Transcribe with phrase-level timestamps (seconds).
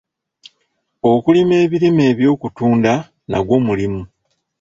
[1.11, 2.93] Okulima ebirime eby'okutunda
[3.29, 4.01] nagwo mulimu.